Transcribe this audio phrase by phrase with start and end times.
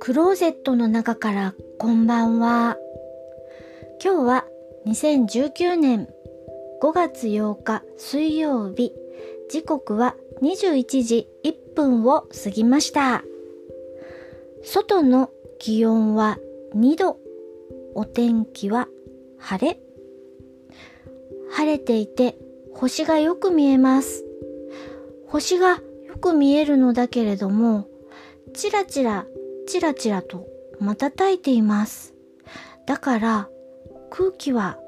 [0.00, 2.78] クローゼットの中からこんばんは。
[4.02, 4.46] 今日は
[4.86, 6.08] 2019年
[6.82, 8.94] 5月8日水曜日、
[9.50, 13.22] 時刻は21時1分を過ぎました。
[14.64, 15.28] 外の
[15.58, 16.38] 気温は
[16.74, 17.18] 2度、
[17.94, 18.88] お天気は
[19.38, 19.78] 晴れ。
[21.50, 22.38] 晴れていて
[22.74, 24.24] 星がよく見えます。
[25.26, 27.86] 星がよく見えるのだけれども、
[28.54, 29.26] ちらちら
[29.70, 30.48] ちらちらと
[30.80, 32.12] 瞬いています。
[32.86, 33.48] だから
[34.10, 34.78] 空気は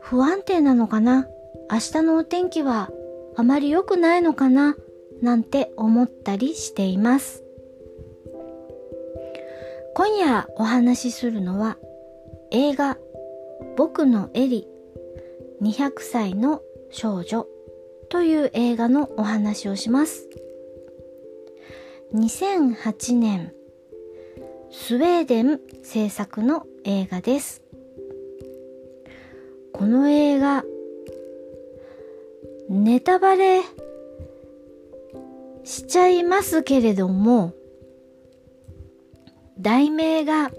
[0.00, 1.28] 不安定なのかな？
[1.70, 2.90] 明日のお天気は
[3.36, 4.74] あまり良くないのかな？
[5.22, 7.44] なんて思ったりしています。
[9.94, 11.76] 今夜お話しするのは
[12.50, 12.98] 映画
[13.76, 14.66] 僕のエリ
[15.62, 16.60] 200歳の
[16.90, 17.46] 少女
[18.08, 20.28] という映画のお話をします。
[22.14, 23.52] 2008年
[24.70, 27.62] スウェーデン制作の映画です。
[29.74, 30.64] この映画
[32.70, 33.60] ネタバレ
[35.64, 37.52] しちゃいますけれども
[39.58, 40.50] 題名が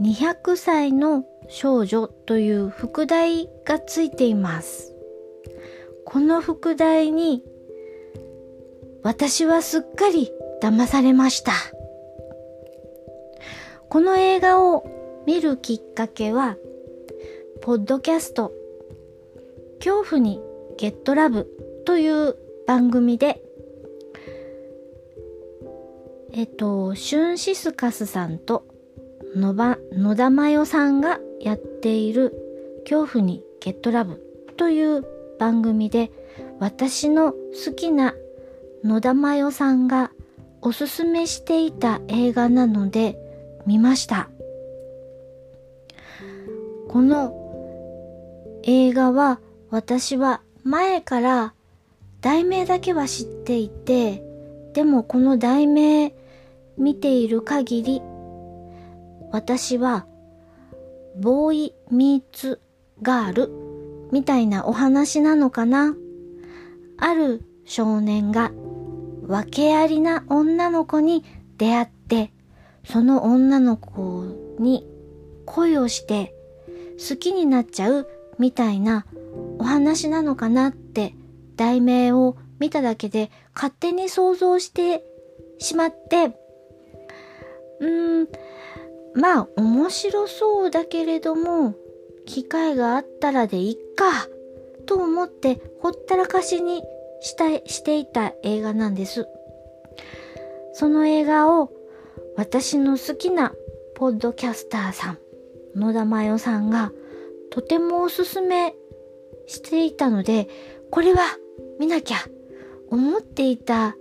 [0.00, 4.96] 200歳の少女という副題がついています。
[6.04, 7.44] この副題に
[9.04, 11.52] 私はすっかり騙されました。
[13.90, 16.56] この映画を見るきっかけは、
[17.60, 18.50] ポッドキャスト、
[19.78, 20.40] 恐怖に
[20.78, 21.46] ゲットラブ
[21.84, 23.42] という番組で、
[26.32, 28.64] えっと、シュンシスカスさんと
[29.36, 32.32] 野ば野田真代さんがやっている
[32.84, 34.20] 恐怖にゲットラブ
[34.56, 35.04] という
[35.38, 36.10] 番組で
[36.58, 38.14] 私の好きな
[38.84, 40.10] 野田真代さんが
[40.60, 43.18] おすすめしていた映画なので
[43.64, 44.28] 見ました。
[46.88, 47.32] この
[48.62, 49.40] 映画は
[49.70, 51.54] 私は前から
[52.20, 54.22] 題名だけは知っていて、
[54.74, 56.14] でもこの題名
[56.76, 58.02] 見ている限り、
[59.32, 60.06] 私は
[61.18, 62.60] ボーイミーツ
[63.00, 63.50] ガール
[64.12, 65.94] みたいなお話なのかな。
[66.98, 68.52] ある少年が
[69.26, 71.24] 訳ありな女の子に
[71.58, 72.32] 出会って、
[72.84, 74.24] その女の子
[74.58, 74.86] に
[75.46, 76.34] 恋をして
[76.98, 78.08] 好きになっちゃう
[78.38, 79.06] みたいな
[79.58, 81.14] お話なのかなって
[81.56, 85.04] 題名を見ただけで勝手に想像して
[85.58, 86.36] しまって、
[87.80, 88.28] うーん、
[89.14, 91.74] まあ面白そうだけれども、
[92.26, 94.28] 機会があったらでいっか、
[94.86, 96.82] と思ってほったらかしに
[97.24, 99.26] したしていた映画なんです。
[100.74, 101.72] その映画を
[102.36, 103.54] 私の好きな
[103.94, 105.18] ポッドキャスターさん、
[105.74, 106.92] 野田真代さんが
[107.50, 108.74] とてもおすすめ
[109.46, 110.48] していたので、
[110.90, 111.22] これは
[111.80, 112.18] 見なきゃ
[112.90, 113.96] 思っていた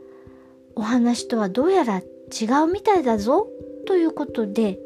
[0.76, 3.48] お話とはどうやら違うみたいだぞ
[3.88, 4.80] ということで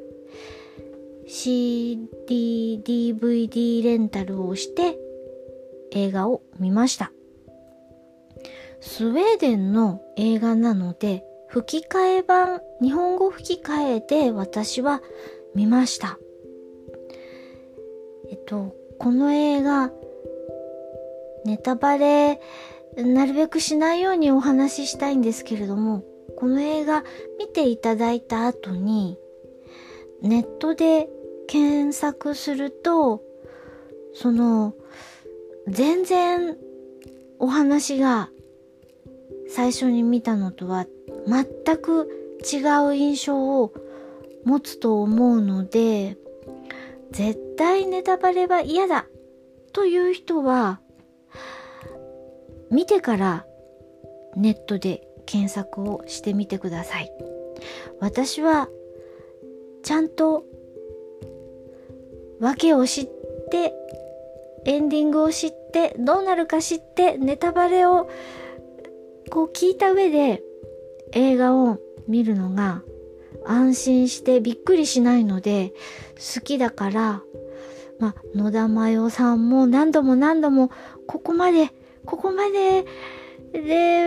[1.25, 1.97] CD、
[2.85, 4.99] DVD レンタルをして
[5.91, 7.11] 映画を見ました。
[8.79, 15.01] スウェーデンの映画なので吹き替え版、日本語吹き替えで私は
[15.55, 16.19] 見ました。
[18.29, 19.91] えっと、この映画、
[21.45, 22.41] ネタバレ、
[22.97, 26.03] なるべくしないようにお話ししたいんですけれども、
[26.35, 27.03] この映画
[27.39, 29.17] 見ていただいた後に、
[30.21, 31.09] ネットで
[31.47, 33.23] 検索すると、
[34.13, 34.73] その、
[35.67, 36.57] 全然
[37.39, 38.29] お話が
[39.49, 40.85] 最初に見たのとは
[41.27, 42.09] 全く
[42.41, 43.73] 違う印象を
[44.43, 46.17] 持つと思うので、
[47.11, 49.07] 絶対ネタバレは嫌だ
[49.73, 50.79] という人は、
[52.69, 53.45] 見てから
[54.35, 57.11] ネットで検索をしてみてください。
[57.99, 58.69] 私は
[59.83, 60.43] ちゃんと
[62.39, 63.09] 訳を知っ
[63.51, 63.73] て
[64.65, 68.09] エンディングを知ってどうなるか知ってネタバレを
[69.29, 70.43] こう聞いた上で
[71.13, 72.83] 映画を見るのが
[73.45, 75.73] 安心してびっくりしないので
[76.15, 77.21] 好きだから、
[77.99, 80.69] ま、野田真代さんも何度も何度も
[81.07, 81.69] ここまで、
[82.05, 82.85] ここまで、
[83.53, 84.05] で、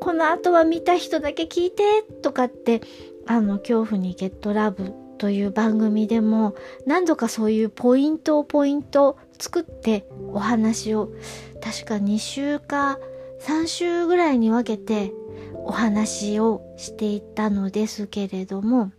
[0.00, 2.82] この後は見た人だけ聞いてとかって、
[3.26, 11.12] あの、恐怖にゲットラブという番組でも何度かそういうポイントをポイント作ってお話を
[11.62, 12.98] 確か2週か
[13.46, 15.12] 3週ぐらいに分けて
[15.64, 18.92] お話をしていたのですけれども、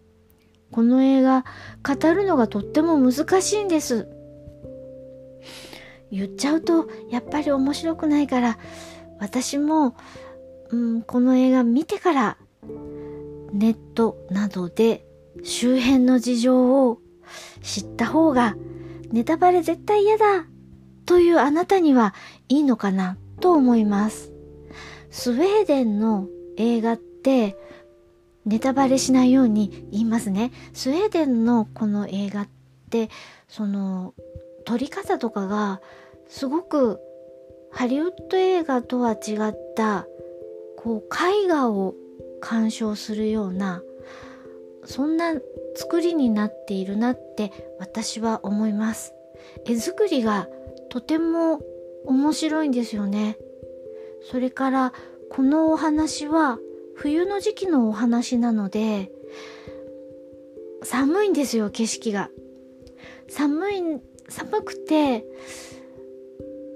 [0.72, 1.46] この映画
[1.84, 4.08] 語るのがとっても難しいんです。
[6.12, 8.60] 言っちゃうとやっぱり面白くないから
[9.20, 9.96] 私も、
[10.70, 12.38] うん、この映画見てから
[13.52, 15.06] ネットなどで
[15.44, 17.00] 周辺の事情を
[17.64, 18.56] 知った方が
[19.12, 20.46] ネタバレ絶対嫌だ
[21.06, 22.14] というあなたには
[22.48, 24.33] いいのかなと思います。
[25.14, 26.28] スウェーデンの
[26.58, 27.56] 映画って
[28.46, 30.52] ネタバレしないように言いますね。
[30.74, 32.48] スウェーデンのこの映画っ
[32.90, 33.10] て
[33.48, 34.16] その
[34.66, 35.82] 撮り方とかが
[36.28, 37.00] すごく
[37.72, 40.08] ハリウッド映画とは違った
[40.78, 41.94] こう絵画を
[42.42, 43.84] 鑑賞するような
[44.84, 45.36] そんな
[45.76, 49.14] 作りになっているなって私は思います
[49.66, 50.48] 絵作りが
[50.90, 51.62] とても
[52.06, 53.38] 面白いんですよね
[54.30, 54.94] それから
[55.30, 56.60] このお話は
[56.96, 59.12] 冬の時期のお話なので
[60.84, 62.30] 寒いんですよ景色が。
[63.30, 63.84] 寒い
[64.30, 65.26] 寒くて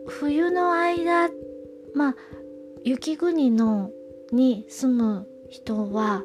[0.07, 1.29] 冬の間
[1.93, 2.15] まあ
[2.83, 3.91] 雪国の
[4.31, 6.23] に住む人は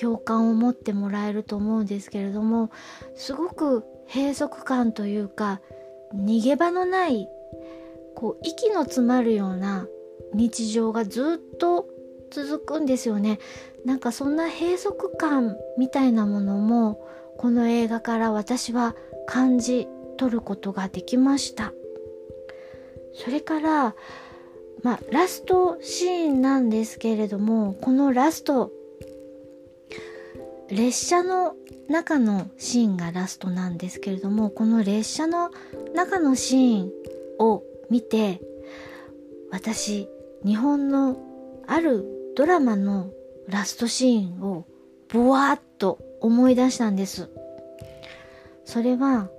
[0.00, 2.70] 共感を持ってもらえると思うんですけれども
[3.14, 5.60] すごく閉塞感というか
[6.14, 7.28] 逃げ場のない
[8.14, 9.86] こう息の詰まるような
[10.34, 11.88] 日常がずっと
[12.30, 13.38] 続くんですよね。
[13.84, 18.96] なんかそんな閉塞感みたいなものもこの映画から私は
[19.26, 21.72] 感じ取ることができました。
[23.14, 23.94] それから
[24.82, 28.72] まあラストシーンなんですけれどもこのラスト
[30.70, 31.56] 列車の
[31.88, 35.50] 中のシーンがラストなんですけれどもこの列車の
[35.94, 36.90] 中のシーン
[37.38, 38.40] を見て
[39.50, 40.08] 私
[40.44, 41.16] 日本の
[41.66, 42.04] ある
[42.36, 43.10] ドラマの
[43.48, 44.66] ラストシーンを
[45.08, 47.30] ボワーっと思い出したんです
[48.64, 49.30] それは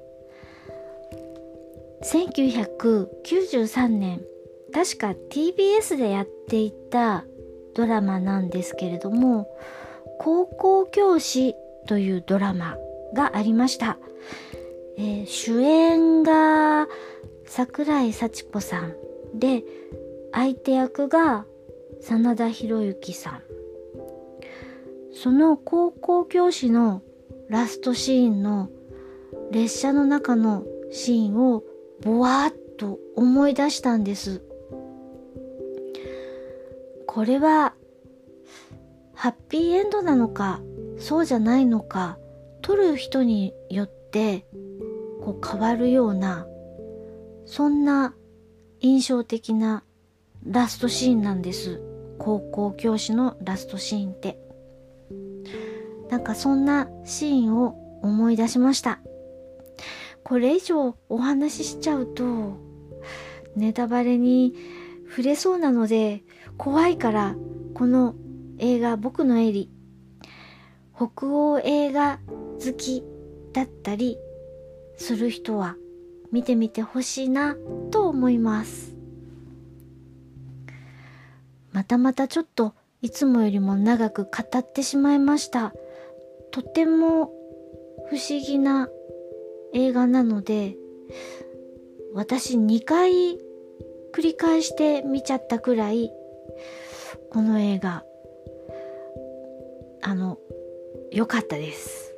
[2.04, 4.22] 1993年
[4.74, 7.25] 確か TBS でやっていた
[7.75, 9.48] ドラマなんですけれども
[10.19, 11.56] 高校教師
[11.88, 12.78] というドラマ
[13.13, 13.98] がありました。
[14.98, 16.88] えー、主演が
[17.45, 18.94] 桜井幸子さん
[19.34, 19.63] で、
[20.31, 21.46] 相手役が
[22.02, 23.42] 真田広之さん。
[25.12, 27.02] その高校教師の
[27.50, 28.70] ラストシーンの
[29.52, 31.64] 列車の中のシーンを
[32.02, 34.42] ぼわっと思い出したんです。
[37.08, 37.74] これは
[39.14, 40.62] ハッピーエンドなのか
[40.98, 42.18] そうじゃないのか
[42.62, 44.46] 撮る人によって
[45.22, 46.46] こう変わるような
[47.46, 48.14] そんな
[48.80, 49.84] 印象的な
[50.45, 51.81] ラストシーンなんです。
[52.18, 54.39] 高校教師のラストシーンって。
[56.09, 59.00] なんかそんなシーンを思い出しました。
[60.24, 62.57] これ以上お話ししちゃうと
[63.56, 64.53] ネタバレに
[65.09, 66.24] 触れそうなので
[66.57, 67.35] 怖いから
[67.74, 68.13] この
[68.59, 69.71] 映画僕のエリ
[70.95, 72.19] 北欧映画
[72.63, 73.03] 好き
[73.53, 74.18] だったり
[74.97, 75.77] する人は
[76.31, 77.56] 見てみてほしいな
[77.89, 78.99] と思います。
[81.80, 85.71] またまたちょっといつもよりも長く語ってしまいました
[86.52, 87.31] とても
[88.09, 88.90] 不思議な
[89.74, 90.76] 映画なので
[92.14, 93.38] 私2回
[94.14, 96.12] 繰り返して見ちゃったくらい
[97.31, 98.04] この映画
[100.02, 100.38] あの、
[101.14, 102.14] 良かったです。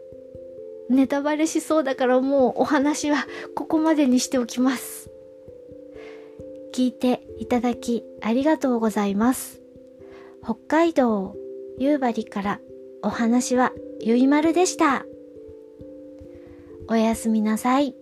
[0.90, 5.12] ネタバレしそうだからもうお話はここまでにしておきます。
[6.74, 9.64] 聞いていただきありがとうございます。
[10.44, 11.36] 北海道
[11.80, 12.60] 夕張から
[13.02, 15.06] お話はゆいまるでした。
[16.88, 17.96] おやすみなさい。